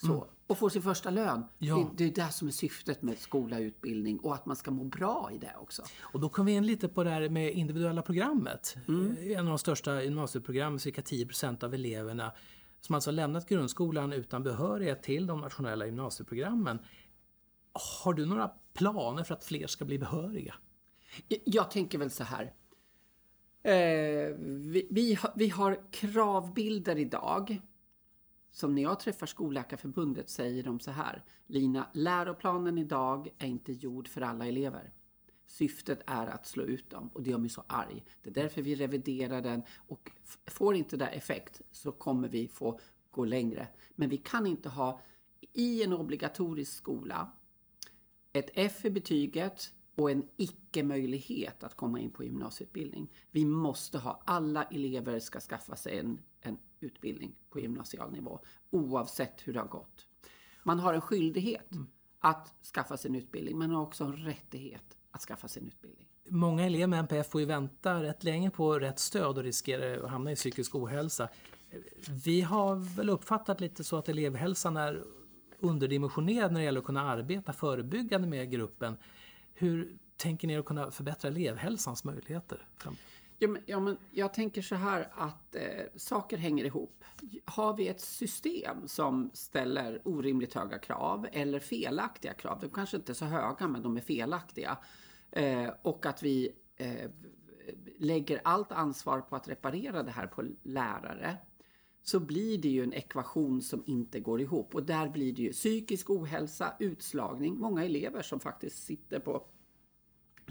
Så. 0.00 0.12
Mm. 0.12 0.24
Och 0.46 0.58
få 0.58 0.70
sin 0.70 0.82
första 0.82 1.10
lön. 1.10 1.44
Ja. 1.58 1.76
Det, 1.76 2.04
det 2.04 2.20
är 2.20 2.26
det 2.26 2.32
som 2.32 2.48
är 2.48 2.52
syftet 2.52 3.02
med 3.02 3.18
skola 3.18 3.56
och 3.56 3.62
utbildning 3.62 4.18
och 4.18 4.34
att 4.34 4.46
man 4.46 4.56
ska 4.56 4.70
må 4.70 4.84
bra 4.84 5.30
i 5.32 5.38
det 5.38 5.54
också. 5.60 5.82
Och 6.00 6.20
då 6.20 6.28
kom 6.28 6.46
vi 6.46 6.52
in 6.52 6.66
lite 6.66 6.88
på 6.88 7.04
det 7.04 7.10
här 7.10 7.28
med 7.28 7.52
individuella 7.52 8.02
programmet. 8.02 8.76
Mm. 8.88 9.16
En 9.20 9.38
av 9.38 9.46
de 9.46 9.58
största 9.58 10.02
gymnasieprogrammen, 10.02 10.80
cirka 10.80 11.00
10% 11.00 11.64
av 11.64 11.74
eleverna 11.74 12.32
som 12.80 12.94
alltså 12.94 13.10
lämnat 13.10 13.48
grundskolan 13.48 14.12
utan 14.12 14.42
behörighet 14.42 15.02
till 15.02 15.26
de 15.26 15.40
nationella 15.40 15.86
gymnasieprogrammen. 15.86 16.78
Har 18.04 18.12
du 18.12 18.26
några 18.26 18.50
planer 18.74 19.24
för 19.24 19.34
att 19.34 19.44
fler 19.44 19.66
ska 19.66 19.84
bli 19.84 19.98
behöriga? 19.98 20.54
Jag 21.44 21.70
tänker 21.70 21.98
väl 21.98 22.10
så 22.10 22.24
här. 22.24 22.52
Eh, 23.62 24.36
vi, 24.38 24.86
vi, 24.90 25.18
vi 25.34 25.48
har 25.48 25.92
kravbilder 25.92 26.98
idag 26.98 27.60
som 28.50 28.74
när 28.74 28.82
jag 28.82 29.00
träffar 29.00 29.26
Skolläkarförbundet 29.26 30.30
säger 30.30 30.62
de 30.62 30.80
så 30.80 30.90
här. 30.90 31.24
Lina, 31.46 31.86
läroplanen 31.92 32.78
idag 32.78 33.28
är 33.38 33.46
inte 33.46 33.72
gjord 33.72 34.08
för 34.08 34.20
alla 34.20 34.46
elever. 34.46 34.92
Syftet 35.46 36.02
är 36.06 36.26
att 36.26 36.46
slå 36.46 36.62
ut 36.62 36.90
dem 36.90 37.10
och 37.12 37.22
det 37.22 37.30
gör 37.30 37.38
mig 37.38 37.50
så 37.50 37.64
arg. 37.66 38.04
Det 38.22 38.30
är 38.30 38.34
därför 38.34 38.62
vi 38.62 38.74
reviderar 38.74 39.42
den 39.42 39.62
och 39.76 40.10
får 40.46 40.74
inte 40.74 40.96
det 40.96 41.06
effekt 41.06 41.60
så 41.70 41.92
kommer 41.92 42.28
vi 42.28 42.48
få 42.48 42.80
gå 43.10 43.24
längre. 43.24 43.68
Men 43.94 44.08
vi 44.08 44.16
kan 44.16 44.46
inte 44.46 44.68
ha 44.68 45.00
i 45.52 45.82
en 45.82 45.92
obligatorisk 45.92 46.72
skola 46.72 47.32
ett 48.32 48.50
F 48.54 48.84
i 48.84 48.90
betyget 48.90 49.72
och 49.94 50.10
en 50.10 50.28
icke-möjlighet 50.36 51.64
att 51.64 51.76
komma 51.76 52.00
in 52.00 52.10
på 52.10 52.24
gymnasieutbildning. 52.24 53.10
Vi 53.30 53.44
måste 53.44 53.98
ha, 53.98 54.22
alla 54.24 54.64
elever 54.64 55.18
ska 55.18 55.40
skaffa 55.40 55.76
sig 55.76 55.98
en, 55.98 56.20
en 56.40 56.58
utbildning 56.82 57.34
på 57.50 57.60
gymnasial 57.60 58.12
nivå 58.12 58.40
oavsett 58.70 59.40
hur 59.44 59.52
det 59.52 59.60
har 59.60 59.66
gått. 59.66 60.06
Man 60.62 60.78
har 60.78 60.94
en 60.94 61.00
skyldighet 61.00 61.72
mm. 61.72 61.86
att 62.18 62.54
skaffa 62.74 62.96
sig 62.96 63.08
en 63.08 63.14
utbildning 63.14 63.58
men 63.58 63.70
har 63.70 63.82
också 63.82 64.04
en 64.04 64.16
rättighet 64.16 64.96
att 65.10 65.20
skaffa 65.20 65.48
sig 65.48 65.62
en 65.62 65.68
utbildning. 65.68 66.06
Många 66.28 66.66
elever 66.66 66.86
med 66.86 66.98
NPF 66.98 67.30
får 67.30 67.40
ju 67.40 67.46
vänta 67.46 68.02
rätt 68.02 68.24
länge 68.24 68.50
på 68.50 68.78
rätt 68.78 68.98
stöd 68.98 69.38
och 69.38 69.44
riskerar 69.44 70.04
att 70.04 70.10
hamna 70.10 70.32
i 70.32 70.36
psykisk 70.36 70.74
ohälsa. 70.74 71.28
Vi 72.24 72.40
har 72.40 72.96
väl 72.96 73.10
uppfattat 73.10 73.60
lite 73.60 73.84
så 73.84 73.96
att 73.96 74.08
elevhälsan 74.08 74.76
är 74.76 75.04
underdimensionerad 75.58 76.52
när 76.52 76.60
det 76.60 76.64
gäller 76.64 76.80
att 76.80 76.86
kunna 76.86 77.10
arbeta 77.10 77.52
förebyggande 77.52 78.28
med 78.28 78.50
gruppen. 78.50 78.96
Hur 79.54 79.98
tänker 80.16 80.48
ni 80.48 80.56
att 80.56 80.64
kunna 80.64 80.90
förbättra 80.90 81.28
elevhälsans 81.28 82.04
möjligheter? 82.04 82.66
Framöver? 82.76 83.02
Ja 83.42 83.48
men, 83.48 83.62
ja, 83.66 83.80
men 83.80 83.96
jag 84.10 84.34
tänker 84.34 84.62
så 84.62 84.74
här 84.74 85.08
att 85.12 85.54
eh, 85.54 85.62
saker 85.96 86.36
hänger 86.36 86.64
ihop. 86.64 87.04
Har 87.44 87.76
vi 87.76 87.88
ett 87.88 88.00
system 88.00 88.88
som 88.88 89.30
ställer 89.34 90.00
orimligt 90.04 90.54
höga 90.54 90.78
krav 90.78 91.26
eller 91.32 91.60
felaktiga 91.60 92.34
krav, 92.34 92.58
de 92.60 92.70
kanske 92.70 92.96
inte 92.96 93.12
är 93.12 93.14
så 93.14 93.24
höga 93.24 93.68
men 93.68 93.82
de 93.82 93.96
är 93.96 94.00
felaktiga, 94.00 94.78
Eh, 95.32 95.70
och 95.82 96.06
att 96.06 96.22
vi 96.22 96.52
eh, 96.76 97.10
lägger 97.98 98.40
allt 98.44 98.72
ansvar 98.72 99.20
på 99.20 99.36
att 99.36 99.48
reparera 99.48 100.02
det 100.02 100.10
här 100.10 100.26
på 100.26 100.44
lärare 100.62 101.36
så 102.02 102.20
blir 102.20 102.58
det 102.58 102.68
ju 102.68 102.82
en 102.82 102.92
ekvation 102.92 103.62
som 103.62 103.82
inte 103.86 104.20
går 104.20 104.40
ihop. 104.40 104.74
Och 104.74 104.82
där 104.82 105.08
blir 105.08 105.32
det 105.32 105.42
ju 105.42 105.52
psykisk 105.52 106.10
ohälsa, 106.10 106.74
utslagning, 106.78 107.58
många 107.58 107.84
elever 107.84 108.22
som 108.22 108.40
faktiskt 108.40 108.84
sitter 108.84 109.20
på 109.20 109.46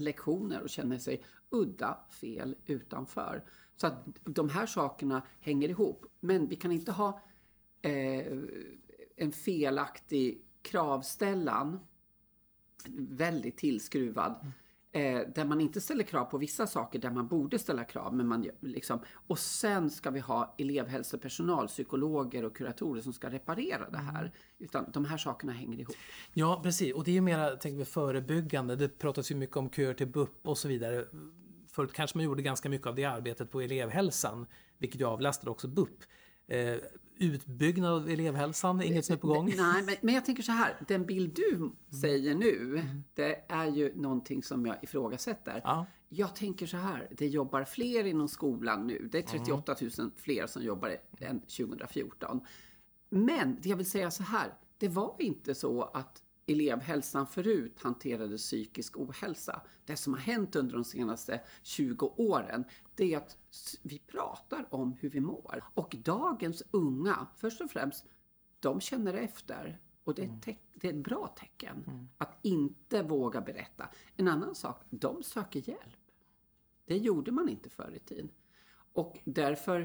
lektioner 0.00 0.62
och 0.62 0.70
känner 0.70 0.98
sig 0.98 1.24
udda, 1.50 1.98
fel, 2.10 2.56
utanför. 2.66 3.44
Så 3.76 3.86
att 3.86 4.06
de 4.24 4.48
här 4.48 4.66
sakerna 4.66 5.22
hänger 5.40 5.68
ihop. 5.68 6.06
Men 6.20 6.48
vi 6.48 6.56
kan 6.56 6.72
inte 6.72 6.92
ha 6.92 7.20
eh, 7.82 8.38
en 9.16 9.32
felaktig 9.32 10.44
kravställan, 10.62 11.80
väldigt 12.96 13.56
tillskruvad, 13.56 14.52
eh, 14.92 15.20
där 15.34 15.44
man 15.44 15.60
inte 15.60 15.80
ställer 15.80 16.04
krav 16.04 16.24
på 16.24 16.38
vissa 16.38 16.66
saker 16.66 16.98
där 16.98 17.10
man 17.10 17.28
borde 17.28 17.58
ställa 17.58 17.84
krav. 17.84 18.14
Men 18.14 18.28
man, 18.28 18.46
liksom, 18.60 19.00
och 19.26 19.38
sen 19.38 19.90
ska 19.90 20.10
vi 20.10 20.20
ha 20.20 20.54
elevhälsopersonal, 20.58 21.68
psykologer 21.68 22.44
och 22.44 22.56
kuratorer 22.56 23.00
som 23.00 23.12
ska 23.12 23.30
reparera 23.30 23.90
det 23.90 23.98
här. 23.98 24.32
Utan 24.58 24.90
de 24.92 25.04
här 25.04 25.16
sakerna 25.16 25.52
hänger 25.52 25.78
ihop. 25.78 25.96
Ja, 26.32 26.60
precis. 26.62 26.94
Och 26.94 27.04
det 27.04 27.10
är 27.10 27.14
ju 27.14 27.20
mera 27.20 27.56
tänker 27.56 27.78
vi, 27.78 27.84
förebyggande. 27.84 28.76
Det 28.76 28.98
pratas 28.98 29.30
ju 29.30 29.34
mycket 29.34 29.56
om 29.56 29.70
köer 29.70 29.94
till 29.94 30.08
BUP 30.08 30.46
och 30.46 30.58
så 30.58 30.68
vidare. 30.68 31.04
Förut 31.68 31.92
kanske 31.92 32.18
man 32.18 32.24
gjorde 32.24 32.42
ganska 32.42 32.68
mycket 32.68 32.86
av 32.86 32.94
det 32.94 33.04
arbetet 33.04 33.50
på 33.50 33.60
elevhälsan, 33.60 34.46
vilket 34.78 35.00
ju 35.00 35.04
avlastade 35.04 35.50
också 35.50 35.68
BUP. 35.68 35.98
Eh, 36.48 36.74
utbyggnad 37.20 37.92
av 37.92 38.08
elevhälsan, 38.08 38.82
inget 38.82 39.04
som 39.04 39.12
är 39.14 39.18
på 39.18 39.26
gång? 39.26 39.52
Nej, 39.56 39.82
men, 39.82 39.94
men 40.00 40.14
jag 40.14 40.24
tänker 40.24 40.42
så 40.42 40.52
här, 40.52 40.76
den 40.88 41.06
bild 41.06 41.32
du 41.34 41.70
säger 42.00 42.34
nu, 42.34 42.82
det 43.14 43.44
är 43.48 43.66
ju 43.66 43.96
någonting 43.96 44.42
som 44.42 44.66
jag 44.66 44.76
ifrågasätter. 44.82 45.60
Ja. 45.64 45.86
Jag 46.08 46.34
tänker 46.36 46.66
så 46.66 46.76
här, 46.76 47.08
det 47.10 47.26
jobbar 47.26 47.64
fler 47.64 48.04
inom 48.04 48.28
skolan 48.28 48.86
nu. 48.86 49.08
Det 49.12 49.18
är 49.18 49.22
38 49.22 49.76
000 49.98 50.10
fler 50.16 50.46
som 50.46 50.62
jobbar 50.62 50.96
än 51.18 51.40
2014. 51.40 52.40
Men 53.10 53.58
jag 53.62 53.76
vill 53.76 53.90
säga 53.90 54.10
så 54.10 54.22
här, 54.22 54.54
det 54.78 54.88
var 54.88 55.16
inte 55.18 55.54
så 55.54 55.82
att 55.82 56.22
elevhälsan 56.52 57.26
förut 57.26 57.80
hanterade 57.82 58.36
psykisk 58.36 58.96
ohälsa. 58.96 59.62
Det 59.84 59.96
som 59.96 60.12
har 60.14 60.20
hänt 60.20 60.56
under 60.56 60.74
de 60.74 60.84
senaste 60.84 61.40
20 61.62 62.14
åren, 62.16 62.64
det 62.94 63.14
är 63.14 63.18
att 63.18 63.36
vi 63.82 63.98
pratar 63.98 64.66
om 64.70 64.92
hur 65.00 65.10
vi 65.10 65.20
mår. 65.20 65.64
Och 65.74 65.96
dagens 66.04 66.62
unga, 66.70 67.26
först 67.36 67.60
och 67.60 67.70
främst, 67.70 68.04
de 68.60 68.80
känner 68.80 69.14
efter. 69.14 69.80
Och 70.04 70.14
det 70.14 70.22
är, 70.22 70.26
ett 70.26 70.44
teck- 70.44 70.68
det 70.74 70.88
är 70.88 70.92
ett 70.92 71.04
bra 71.04 71.34
tecken. 71.38 72.08
Att 72.18 72.38
inte 72.42 73.02
våga 73.02 73.40
berätta. 73.40 73.88
En 74.16 74.28
annan 74.28 74.54
sak, 74.54 74.82
de 74.90 75.22
söker 75.22 75.68
hjälp. 75.68 75.96
Det 76.86 76.96
gjorde 76.98 77.32
man 77.32 77.48
inte 77.48 77.70
förr 77.70 77.92
i 77.96 77.98
tiden. 77.98 78.30
Och 78.92 79.18
därför 79.24 79.80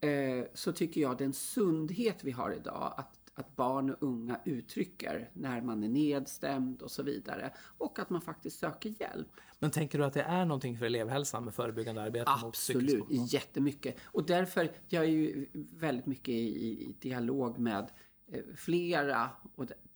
eh, 0.00 0.44
så 0.54 0.72
tycker 0.72 1.00
jag 1.00 1.18
den 1.18 1.32
sundhet 1.32 2.24
vi 2.24 2.30
har 2.30 2.50
idag, 2.52 2.94
att, 2.96 3.17
att 3.38 3.56
barn 3.56 3.90
och 3.90 3.96
unga 4.00 4.40
uttrycker 4.44 5.30
när 5.32 5.60
man 5.60 5.84
är 5.84 5.88
nedstämd 5.88 6.82
och 6.82 6.90
så 6.90 7.02
vidare. 7.02 7.52
Och 7.78 7.98
att 7.98 8.10
man 8.10 8.20
faktiskt 8.20 8.58
söker 8.58 8.94
hjälp. 9.00 9.28
Men 9.58 9.70
tänker 9.70 9.98
du 9.98 10.04
att 10.04 10.14
det 10.14 10.22
är 10.22 10.44
någonting 10.44 10.78
för 10.78 10.86
elevhälsan 10.86 11.44
med 11.44 11.54
förebyggande 11.54 12.02
arbete 12.02 12.30
mot 12.42 12.54
psykisk 12.54 12.94
Absolut, 12.94 13.32
jättemycket. 13.32 13.96
Och 14.04 14.26
därför, 14.26 14.72
jag 14.88 15.04
är 15.04 15.08
ju 15.08 15.46
väldigt 15.52 16.06
mycket 16.06 16.34
i, 16.34 16.94
dialog 17.00 17.58
med 17.58 17.90
eh, 18.32 18.42
flera 18.56 19.30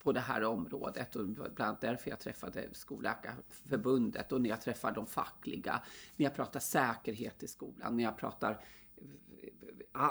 på 0.03 0.13
det 0.13 0.21
här 0.21 0.45
området 0.45 1.17
och 1.17 1.29
bland 1.29 1.61
annat 1.61 1.81
därför 1.81 2.11
jag 2.11 2.21
träffade 2.21 2.69
Skolläkarförbundet 2.73 4.33
och 4.33 4.41
när 4.41 4.51
jag 4.51 4.61
träffar 4.61 4.93
de 4.93 5.07
fackliga, 5.07 5.83
när 6.17 6.25
jag 6.25 6.35
pratar 6.35 6.61
säkerhet 6.61 7.43
i 7.43 7.49
skolan, 7.49 7.97
när 7.97 8.05
jag 8.05 8.19
pratar 8.19 8.65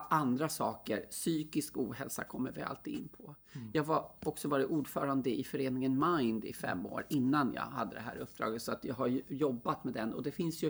andra 0.09 0.49
saker, 0.49 1.05
psykisk 1.09 1.77
ohälsa 1.77 2.23
kommer 2.23 2.51
vi 2.51 2.61
alltid 2.61 2.93
in 2.93 3.07
på. 3.07 3.35
Jag 3.73 3.83
var 3.83 4.11
också 4.25 4.47
varit 4.47 4.67
ordförande 4.67 5.39
i 5.39 5.43
föreningen 5.43 5.99
Mind 5.99 6.45
i 6.45 6.53
fem 6.53 6.85
år 6.85 7.05
innan 7.09 7.53
jag 7.53 7.61
hade 7.61 7.95
det 7.95 8.01
här 8.01 8.17
uppdraget 8.17 8.61
så 8.61 8.71
att 8.71 8.85
jag 8.85 8.95
har 8.95 9.21
jobbat 9.27 9.83
med 9.83 9.93
den 9.93 10.13
och 10.13 10.23
det 10.23 10.31
finns 10.31 10.63
ju 10.63 10.67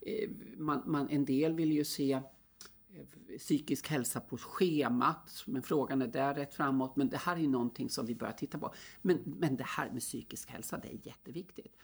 eh, 0.00 0.30
man, 0.56 0.82
man, 0.86 1.08
en 1.08 1.24
del 1.24 1.54
vill 1.54 1.72
ju 1.72 1.84
se 1.84 2.12
eh, 2.12 3.38
psykisk 3.38 3.88
hälsa 3.88 4.20
på 4.20 4.38
schemat, 4.38 5.44
men 5.46 5.62
frågan 5.62 6.02
är 6.02 6.06
där 6.06 6.34
rätt 6.34 6.54
framåt. 6.54 6.96
Men 6.96 7.08
det 7.08 7.16
här 7.16 7.36
är 7.36 7.48
någonting 7.48 7.90
som 7.90 8.06
vi 8.06 8.14
börjar 8.14 8.32
titta 8.32 8.58
på. 8.58 8.74
Men, 9.02 9.22
men 9.24 9.56
det 9.56 9.66
här 9.66 9.90
med 9.90 10.00
psykisk 10.00 10.50
hälsa, 10.50 10.78
det 10.78 10.88
är 10.88 11.06
jätteviktigt. 11.06 11.76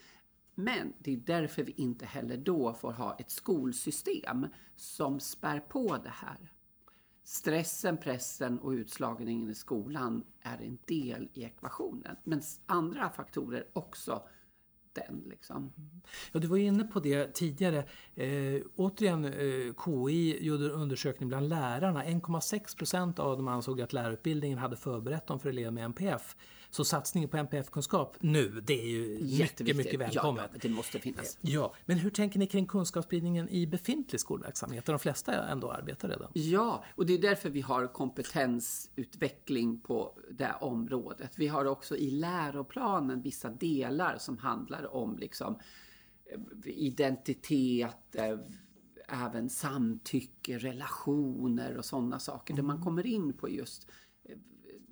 Men 0.60 0.92
det 0.98 1.12
är 1.12 1.16
därför 1.16 1.62
vi 1.62 1.72
inte 1.76 2.06
heller 2.06 2.36
då 2.36 2.74
får 2.74 2.92
ha 2.92 3.16
ett 3.18 3.30
skolsystem 3.30 4.46
som 4.76 5.20
spär 5.20 5.60
på 5.60 5.96
det 6.04 6.12
här. 6.14 6.52
Stressen, 7.24 7.96
pressen 7.96 8.58
och 8.58 8.70
utslagningen 8.70 9.50
i 9.50 9.54
skolan 9.54 10.24
är 10.42 10.58
en 10.58 10.78
del 10.84 11.28
i 11.34 11.44
ekvationen. 11.44 12.16
Men 12.24 12.42
andra 12.66 13.10
faktorer 13.10 13.66
också 13.72 14.22
den 14.92 15.24
liksom. 15.30 15.56
Mm. 15.56 16.00
Ja, 16.32 16.40
du 16.40 16.46
var 16.46 16.56
ju 16.56 16.64
inne 16.64 16.84
på 16.84 17.00
det 17.00 17.34
tidigare. 17.34 17.84
Eh, 18.14 18.62
återigen, 18.76 19.24
eh, 19.24 19.74
KI 19.84 20.44
gjorde 20.46 20.64
en 20.64 20.70
undersökning 20.70 21.28
bland 21.28 21.48
lärarna. 21.48 22.04
1,6 22.04 22.76
procent 22.76 23.18
av 23.18 23.36
dem 23.36 23.48
ansåg 23.48 23.80
att 23.80 23.92
lärarutbildningen 23.92 24.58
hade 24.58 24.76
förberett 24.76 25.26
dem 25.26 25.40
för 25.40 25.48
elever 25.48 25.70
med 25.70 25.84
NPF. 25.84 26.36
Så 26.70 26.84
satsningen 26.84 27.30
på 27.30 27.36
NPF-kunskap 27.36 28.16
nu, 28.20 28.60
det 28.60 28.82
är 28.82 28.88
ju 28.88 29.18
mycket, 29.38 29.76
mycket 29.76 30.00
välkommet. 30.00 30.50
Ja, 30.52 30.58
det 30.62 30.68
måste 30.68 30.98
finnas. 30.98 31.38
Ja, 31.40 31.74
men 31.86 31.98
hur 31.98 32.10
tänker 32.10 32.38
ni 32.38 32.46
kring 32.46 32.66
kunskapsspridningen 32.66 33.48
i 33.48 33.66
befintlig 33.66 34.20
skolverksamhet 34.20 34.86
där 34.86 34.92
de 34.92 34.98
flesta 34.98 35.48
ändå 35.48 35.70
arbetar 35.70 36.08
redan? 36.08 36.30
Ja, 36.32 36.84
och 36.94 37.06
det 37.06 37.14
är 37.14 37.18
därför 37.18 37.50
vi 37.50 37.60
har 37.60 37.86
kompetensutveckling 37.86 39.80
på 39.80 40.18
det 40.30 40.54
området. 40.60 41.32
Vi 41.36 41.46
har 41.48 41.64
också 41.64 41.96
i 41.96 42.10
läroplanen 42.10 43.22
vissa 43.22 43.50
delar 43.50 44.18
som 44.18 44.38
handlar 44.38 44.94
om 44.94 45.18
liksom 45.18 45.58
eh, 46.32 46.38
identitet, 46.64 48.14
eh, 48.14 48.38
även 49.08 49.50
samtycke, 49.50 50.58
relationer 50.58 51.76
och 51.76 51.84
sådana 51.84 52.18
saker 52.18 52.54
där 52.54 52.62
man 52.62 52.82
kommer 52.82 53.06
in 53.06 53.32
på 53.32 53.48
just 53.48 53.90
eh, 54.24 54.36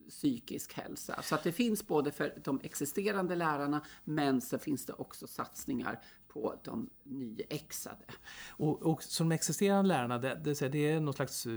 psykisk 0.09 0.73
hälsa. 0.73 1.23
Så 1.23 1.35
att 1.35 1.43
det 1.45 1.53
finns 1.53 1.87
både 1.87 2.13
för 2.13 2.39
de 2.45 2.61
existerande 2.63 3.37
lärarna 3.37 3.85
men 4.05 4.41
så 4.41 4.59
finns 4.59 4.87
det 4.87 4.93
också 4.93 5.27
satsningar 5.27 6.03
på 6.29 6.55
de 6.65 6.91
nyexade. 7.05 8.05
Och, 8.49 8.83
och 8.83 9.03
som 9.03 9.33
existerande 9.33 9.89
lärarna, 9.89 10.19
det, 10.19 10.35
det, 10.35 10.69
det 10.69 10.91
är 10.91 11.01
någon 11.01 11.15
slags 11.15 11.47
eh, 11.47 11.53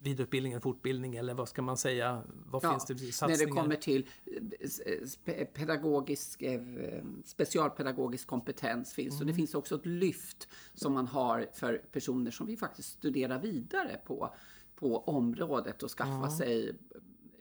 vidareutbildning 0.00 0.52
eller 0.52 0.60
fortbildning 0.60 1.16
eller 1.16 1.34
vad 1.34 1.48
ska 1.48 1.62
man 1.62 1.76
säga? 1.76 2.22
Vad 2.46 2.62
finns 2.62 2.86
det 2.86 2.96
för 2.96 3.04
när 3.04 3.12
satsningar? 3.12 3.46
det 3.54 3.60
kommer 3.60 3.76
till 3.76 4.06
eh, 4.26 5.00
spe- 5.04 5.44
pedagogisk, 5.44 6.42
eh, 6.42 6.60
specialpedagogisk 7.24 8.26
kompetens 8.26 8.92
finns. 8.94 9.14
Och 9.14 9.22
Mm. 9.22 9.26
det 9.26 9.34
finns 9.34 9.54
också 9.54 9.74
ett 9.74 9.86
lyft 9.86 10.48
som 10.74 10.92
man 10.92 11.06
har 11.06 11.46
för 11.52 11.82
personer 11.92 12.30
som 12.30 12.46
vill 12.46 12.58
faktiskt 12.58 12.88
studera 12.92 13.38
vidare 13.38 14.00
på, 14.06 14.34
på 14.74 14.98
området 14.98 15.82
och 15.82 15.90
skaffa 15.90 16.30
sig 16.30 16.76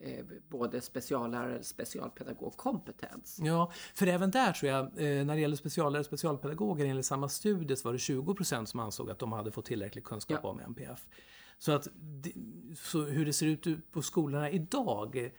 eh, 0.01 0.25
både 0.49 0.81
speciallärare 0.81 1.59
och 1.59 1.65
specialpedagogkompetens. 1.65 3.39
Ja, 3.41 3.71
för 3.95 4.07
även 4.07 4.31
där 4.31 4.51
tror 4.53 4.71
jag, 4.71 4.85
eh, 4.85 5.25
när 5.25 5.35
det 5.35 5.41
gäller 5.41 5.55
speciallärare 5.55 5.99
och 5.99 6.05
specialpedagoger 6.05 6.85
enligt 6.85 7.05
samma 7.05 7.29
studie 7.29 7.75
så 7.75 7.87
var 7.87 7.93
det 7.93 7.99
20 7.99 8.33
procent 8.35 8.69
som 8.69 8.79
ansåg 8.79 9.09
att 9.09 9.19
de 9.19 9.31
hade 9.31 9.51
fått 9.51 9.65
tillräcklig 9.65 10.03
kunskap 10.03 10.39
Ja. 10.43 10.49
om 10.49 10.59
NPF. 10.59 11.05
Så, 11.59 11.71
att, 11.71 11.87
så 12.83 13.01
hur 13.01 13.25
det 13.25 13.33
ser 13.33 13.45
ut 13.45 13.91
på 13.91 14.01
skolorna 14.01 14.49
idag, 14.51 15.31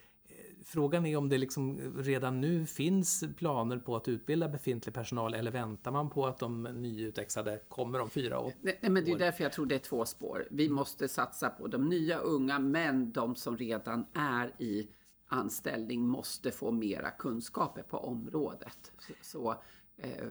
frågan 0.68 1.06
är 1.06 1.16
om 1.16 1.28
det 1.28 1.38
liksom 1.38 1.94
redan 1.96 2.40
nu 2.40 2.66
finns 2.66 3.24
planer 3.36 3.78
på 3.78 3.96
att 3.96 4.08
utbilda 4.08 4.48
befintlig 4.48 4.94
personal 4.94 5.34
eller 5.34 5.50
väntar 5.50 5.90
man 5.90 6.10
på 6.10 6.26
att 6.26 6.38
de 6.38 6.62
nyutexade 6.62 7.60
kommer 7.68 8.00
om 8.00 8.10
fyra 8.10 8.40
år? 8.40 8.52
Nej, 8.60 8.78
men 8.82 9.04
det 9.04 9.10
är 9.10 9.18
därför 9.18 9.44
jag 9.44 9.52
tror 9.52 9.66
det 9.66 9.74
är 9.74 9.78
två 9.78 10.04
spår. 10.04 10.48
Vi 10.50 10.68
måste 10.68 11.08
satsa 11.08 11.50
på 11.50 11.66
de 11.66 11.88
nya 11.88 12.18
unga, 12.18 12.58
men 12.58 13.12
de 13.12 13.36
som 13.36 13.56
redan 13.56 14.06
är 14.12 14.62
i 14.62 14.88
anställning 15.28 16.08
måste 16.08 16.50
få 16.50 16.70
mera 16.70 17.10
kunskaper 17.10 17.82
på 17.82 17.98
området. 17.98 18.92
Så, 18.98 19.12
så, 19.22 19.50
eh, 19.96 20.26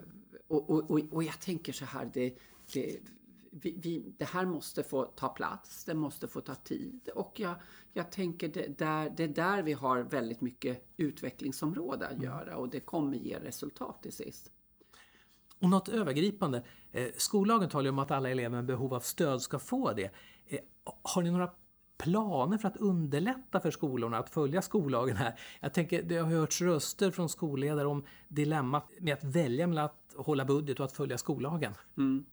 och, 0.48 0.70
och, 0.70 0.92
och, 0.92 1.00
och 1.12 1.24
jag 1.24 1.40
tänker 1.40 1.74
så 1.74 1.86
här, 1.86 2.12
det, 2.14 2.38
det, 2.74 3.00
vi, 3.52 3.80
vi, 3.84 4.14
det 4.18 4.26
här 4.26 4.46
måste 4.46 4.84
få 4.84 5.04
ta 5.06 5.30
plats, 5.30 5.86
det 5.86 5.94
måste 5.94 6.28
få 6.28 6.42
ta 6.42 6.56
tid 6.56 7.10
och 7.16 7.40
jag, 7.40 7.56
jag 7.94 8.12
tänker 8.12 8.48
det, 8.48 8.78
där, 8.78 9.10
det 9.10 9.24
är 9.24 9.28
där 9.28 9.64
vi 9.64 9.74
har 9.74 10.00
väldigt 10.00 10.42
mycket 10.42 10.86
utvecklingsområde 10.98 12.08
att 12.08 12.24
göra 12.24 12.58
och 12.58 12.70
det 12.70 12.80
kommer 12.80 13.18
ge 13.18 13.40
resultat 13.40 14.04
till 14.04 14.14
sist. 14.14 14.52
Och 15.60 15.70
något 15.70 15.90
övergripande. 15.90 16.64
Eh, 16.92 17.08
skollagen 17.18 17.70
talar 17.70 17.84
ju 17.84 17.90
om 17.90 18.00
att 18.00 18.12
alla 18.12 18.30
elever 18.30 18.50
med 18.50 18.66
behov 18.66 18.94
av 18.94 19.00
stöd 19.00 19.42
ska 19.42 19.60
få 19.60 19.94
det. 19.94 20.12
Eh, 20.48 20.60
har 21.02 21.22
ni 21.22 21.32
några 21.32 21.50
planer 21.98 22.58
för 22.58 22.68
att 22.68 22.78
underlätta 22.78 23.60
för 23.60 23.72
skolorna 23.72 24.18
att 24.18 24.30
följa 24.30 24.62
skollagen 24.62 25.18
här? 25.18 25.40
Jag 25.60 25.74
tänker, 25.74 26.04
det 26.04 26.18
har 26.18 26.30
hörts 26.30 26.62
röster 26.62 27.12
från 27.12 27.30
skolledare 27.30 27.88
om 27.88 28.04
dilemmat 28.28 28.92
med 29.00 29.14
att 29.14 29.24
välja 29.24 29.68
mellan 29.68 29.86
att 29.86 30.16
hålla 30.16 30.46
budget 30.46 30.80
och 30.80 30.86
att 30.86 30.92
följa 30.92 31.18
skollagen. 31.18 31.74
Mm. 31.98 32.26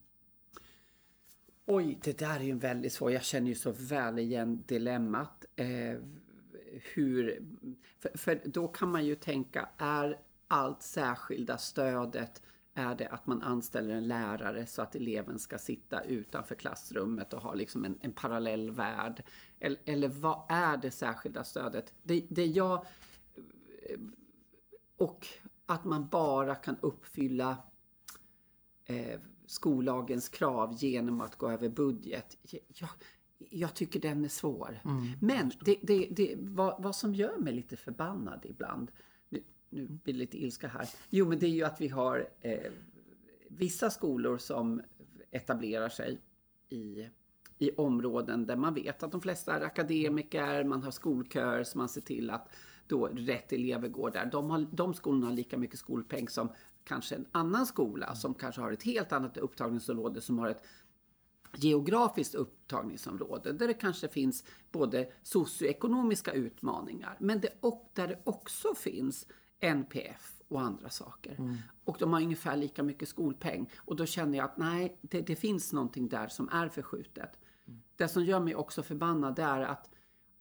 Oj, 1.67 1.99
det 2.03 2.19
där 2.19 2.41
är 2.41 2.45
ju 2.45 2.51
en 2.51 2.59
väldigt 2.59 2.93
svår. 2.93 3.13
Jag 3.13 3.25
känner 3.25 3.49
ju 3.49 3.55
så 3.55 3.73
väl 3.73 4.19
igen 4.19 4.65
dilemmat. 4.67 5.45
Eh, 5.57 5.99
hur, 6.95 7.43
för, 7.99 8.19
för, 8.19 8.41
då 8.45 8.69
kan 8.69 8.91
man 8.91 9.07
ju 9.07 9.15
tänka, 9.15 9.69
är 9.79 10.21
allt 10.49 10.83
särskilda 10.83 11.59
stödet 11.59 12.43
är 12.75 12.95
det 12.95 13.09
att 13.09 13.27
man 13.27 13.43
anställer 13.43 13.95
en 13.95 14.09
lärare 14.09 14.67
så 14.67 14.83
att 14.83 14.95
eleven 14.95 15.39
ska 15.39 15.59
sitta 15.59 16.03
utanför 16.03 16.55
klassrummet 16.55 17.33
och 17.33 17.43
ha 17.43 17.55
liksom 17.55 17.85
en, 17.85 17.99
en 18.01 18.13
parallell 18.13 18.71
värld? 18.71 19.23
Eller, 19.61 19.81
eller, 19.85 20.09
vad 20.09 20.43
är 20.49 20.77
det 20.77 20.91
särskilda 20.91 21.45
stödet? 21.45 21.93
Det, 22.03 22.27
det 22.29 22.47
jag... 22.47 22.87
Och 24.97 25.27
att 25.67 25.85
man 25.85 26.09
bara 26.09 26.55
kan 26.55 26.77
uppfylla 26.81 27.57
eh, 28.85 29.21
skollagens 29.47 30.29
krav 30.29 30.75
genom 30.79 31.21
att 31.21 31.37
gå 31.37 31.51
över 31.51 31.69
budget. 31.69 32.39
Jag, 32.69 32.89
jag 33.39 33.75
tycker 33.75 34.01
den 34.01 34.25
är 34.25 34.29
svår. 34.29 34.81
Mm, 34.85 35.07
Men 35.21 35.53
det, 35.65 35.79
det, 35.83 36.09
det, 36.11 36.35
vad, 36.39 36.83
vad 36.83 36.97
som 36.97 37.15
gör 37.15 37.39
mig 37.39 37.53
lite 37.53 37.77
förbannad 37.77 38.41
ibland, 38.45 38.91
nu, 39.29 39.43
nu 39.71 39.87
blir 39.87 40.15
det 40.15 40.19
lite 40.21 40.39
ilska 40.43 40.69
här, 40.69 40.89
jo 41.11 41.29
men 41.29 41.39
det 41.39 41.47
är 41.47 41.51
ju 41.51 41.65
att 41.65 41.81
vi 41.81 41.89
har 41.89 42.29
eh, 42.41 42.73
vissa 43.49 43.91
skolor 43.91 44.39
som 44.39 44.83
etablerar 45.31 45.89
sig 45.89 46.19
i, 46.69 47.07
i 47.59 47.71
områden 47.77 48.47
där 48.47 48.57
man 48.57 48.75
vet 48.75 49.03
att 49.03 49.13
de 49.13 49.21
flesta 49.21 49.55
är 49.55 49.61
akademiker, 49.61 50.65
man 50.65 50.83
har 50.83 50.91
skolköer 50.91 51.65
så 51.65 51.79
man 51.79 51.89
ser 51.89 52.01
till 52.01 52.31
att 52.31 52.49
då 52.87 53.07
rätt 53.07 53.53
elever 53.53 53.89
går 53.89 54.11
där. 54.11 54.27
De, 54.27 54.51
har, 54.51 54.67
de 54.73 54.95
skolorna 54.95 55.27
har 55.27 55.35
lika 55.35 55.59
mycket 55.59 55.79
skolpeng 55.79 56.29
som 56.29 56.49
kanske 56.85 57.15
en 57.15 57.27
annan 57.33 57.67
skola 57.67 58.15
som 58.15 58.35
kanske 58.35 58.61
har 58.61 58.73
ett 58.73 58.83
helt 58.83 59.13
annat 59.13 59.37
upptagningsområde 59.37 60.21
som 60.21 60.39
har 60.39 60.49
ett 60.49 60.65
geografiskt 61.57 62.35
upptagningsområde 62.35 63.53
där 63.53 63.67
det 63.67 63.75
kanske 63.75 64.09
finns 64.09 64.45
både 64.73 65.11
socioekonomiska 65.23 66.33
utmaningar 66.33 67.17
men 67.19 67.41
det, 67.41 67.49
och 67.61 67.91
där 67.95 68.09
det 68.09 68.21
också 68.25 68.75
finns 68.75 69.27
NPF 69.61 70.43
och 70.49 70.61
andra 70.61 70.89
saker. 70.89 71.35
Mm. 71.39 71.57
Och 71.85 71.97
de 71.99 72.13
har 72.13 72.23
ungefär 72.23 72.57
lika 72.57 72.83
mycket 72.83 73.09
skolpeng. 73.09 73.71
Och 73.77 73.97
då 73.97 74.07
känner 74.07 74.39
jag 74.39 74.45
att 74.45 74.57
nej, 74.57 74.99
det, 75.01 75.21
det 75.21 75.37
finns 75.37 75.73
någonting 75.73 76.09
där 76.09 76.29
som 76.29 76.49
är 76.49 76.69
förskjutet. 76.69 77.39
Mm. 77.67 77.81
Det 77.97 78.09
som 78.09 78.25
gör 78.25 78.41
mig 78.41 78.55
också 78.55 78.83
förbannad 78.83 79.39
är 79.39 79.61
att 79.61 79.91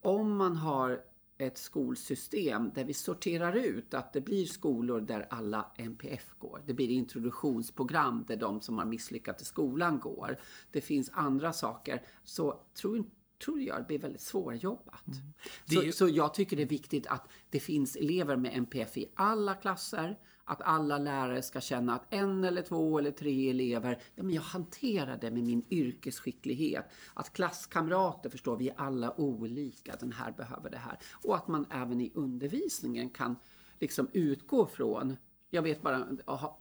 om 0.02 0.38
man 0.38 0.56
har 0.56 1.02
ett 1.48 1.58
skolsystem 1.58 2.72
där 2.76 2.84
vi 2.84 2.94
sorterar 2.94 3.54
ut 3.54 3.94
att 3.94 4.14
det 4.14 4.22
blir 4.22 4.46
skolor 4.46 5.02
där 5.02 5.28
alla 5.30 5.72
NPF 5.78 6.36
går. 6.38 6.62
Det 6.66 6.74
blir 6.74 6.90
introduktionsprogram 6.90 8.26
där 8.28 8.36
de 8.36 8.62
som 8.62 8.78
har 8.78 8.86
misslyckats 8.86 9.42
i 9.42 9.46
skolan 9.46 10.00
går. 10.00 10.40
Det 10.72 10.82
finns 10.82 11.10
andra 11.14 11.54
saker. 11.54 12.02
Så 12.24 12.60
tror, 12.74 13.06
tror 13.46 13.62
jag 13.62 13.78
det 13.78 13.88
blir 13.88 14.00
väldigt 14.00 14.22
svårjobbat. 14.22 15.08
Mm. 15.08 15.34
Så, 15.66 15.84
ju... 15.84 15.92
så 15.92 16.10
jag 16.10 16.34
tycker 16.34 16.58
det 16.58 16.64
är 16.64 16.68
viktigt 16.68 17.08
att 17.08 17.28
det 17.50 17.60
finns 17.60 17.96
elever 17.96 18.38
med 18.38 18.58
NPF 18.58 18.98
i 18.98 19.12
alla 19.16 19.54
klasser 19.54 20.20
att 20.46 20.62
alla 20.62 20.98
lärare 20.98 21.42
ska 21.42 21.62
känna 21.62 21.96
att 21.96 22.06
en 22.10 22.44
eller 22.44 22.62
två 22.62 23.00
eller 23.00 23.12
tre 23.12 23.50
elever, 23.50 24.02
ja 24.16 24.24
men 24.24 24.34
jag 24.34 24.42
hanterar 24.42 25.18
det 25.18 25.32
med 25.32 25.44
min 25.44 25.66
yrkesskicklighet. 25.70 26.86
Att 27.14 27.34
klasskamrater 27.34 28.30
förstår, 28.30 28.58
vi 28.58 28.70
är 28.70 28.76
alla 28.78 29.20
olika, 29.20 29.96
den 30.00 30.12
här 30.12 30.32
behöver 30.32 30.70
det 30.70 30.78
här. 30.78 31.00
Och 31.24 31.36
att 31.36 31.48
man 31.48 31.66
även 31.70 32.02
i 32.02 32.12
undervisningen 32.16 33.10
kan 33.10 33.36
liksom 33.80 34.08
utgå 34.14 34.66
från, 34.66 35.16
jag 35.50 35.62
vet 35.62 35.82
bara, 35.82 36.08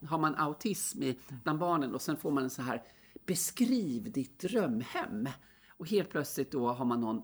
har 0.07 0.19
man 0.19 0.35
autism 0.35 1.03
bland 1.45 1.59
barnen 1.59 1.95
och 1.95 2.03
sen 2.03 2.17
får 2.17 2.31
man 2.31 2.45
en 2.45 2.51
så 2.51 2.63
här, 2.63 2.83
beskriv 3.27 4.13
ditt 4.13 4.39
drömhem. 4.39 5.29
Och 5.69 5.89
helt 5.89 6.11
plötsligt 6.11 6.53
då 6.53 6.69
har 6.69 6.85
man 6.85 7.01
någon, 7.01 7.23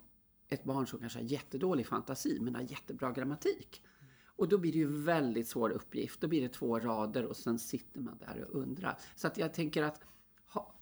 ett 0.49 0.65
barn 0.65 0.87
som 0.87 0.99
kanske 0.99 1.19
har 1.19 1.25
jättedålig 1.25 1.87
fantasi 1.87 2.39
men 2.41 2.55
har 2.55 2.63
jättebra 2.63 3.13
grammatik. 3.13 3.83
Och 4.39 4.49
då 4.49 4.59
blir 4.59 4.73
det 4.73 4.79
ju 4.79 5.03
väldigt 5.03 5.49
svår 5.49 5.71
uppgift. 5.71 6.21
Då 6.21 6.29
blir 6.29 6.41
det 6.41 6.49
två 6.49 6.79
rader 6.79 7.25
och 7.25 7.37
sen 7.37 7.59
sitter 7.59 8.01
man 8.01 8.19
där 8.19 8.45
och 8.45 8.61
undrar. 8.61 8.99
Så 9.17 9.27
att 9.27 9.39
jag 9.39 9.55
tänker 9.55 9.83
att 9.83 10.01
ha, 10.47 10.75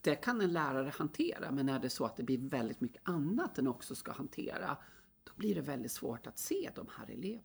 det 0.00 0.14
kan 0.14 0.40
en 0.40 0.52
lärare 0.52 0.92
hantera, 0.96 1.50
men 1.50 1.68
är 1.68 1.78
det 1.78 1.90
så 1.90 2.04
att 2.04 2.16
det 2.16 2.22
blir 2.22 2.38
väldigt 2.38 2.80
mycket 2.80 3.02
annat 3.04 3.54
den 3.54 3.66
också 3.66 3.94
ska 3.94 4.12
hantera, 4.12 4.76
då 5.24 5.32
blir 5.36 5.54
det 5.54 5.60
väldigt 5.60 5.92
svårt 5.92 6.26
att 6.26 6.38
se 6.38 6.70
de 6.74 6.86
här 6.96 7.10
eleverna. 7.10 7.42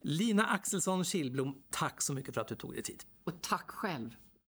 Lina 0.00 0.46
Axelsson 0.46 1.04
Kilblom, 1.04 1.62
tack 1.70 2.02
så 2.02 2.14
mycket 2.14 2.34
för 2.34 2.40
att 2.40 2.48
du 2.48 2.54
tog 2.54 2.72
dig 2.72 2.82
tid. 2.82 3.04
Och 3.24 3.42
tack 3.42 3.70
själv. 3.70 4.16